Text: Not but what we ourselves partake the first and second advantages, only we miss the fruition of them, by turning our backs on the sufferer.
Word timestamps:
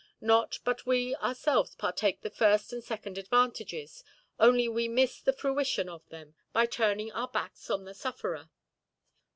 Not 0.19 0.57
but 0.63 0.79
what 0.81 0.85
we 0.87 1.15
ourselves 1.17 1.75
partake 1.75 2.21
the 2.21 2.31
first 2.31 2.73
and 2.73 2.83
second 2.83 3.19
advantages, 3.19 4.03
only 4.39 4.67
we 4.67 4.87
miss 4.87 5.21
the 5.21 5.31
fruition 5.31 5.87
of 5.87 6.09
them, 6.09 6.33
by 6.53 6.65
turning 6.65 7.11
our 7.11 7.27
backs 7.27 7.69
on 7.69 7.85
the 7.85 7.93
sufferer. 7.93 8.49